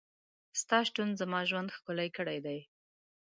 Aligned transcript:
ستا 0.61 0.77
شتون 0.87 1.09
زما 1.19 1.39
ژوند 1.49 1.73
ښکلی 1.75 2.09
کړی 2.17 2.37
دی. 2.45 2.59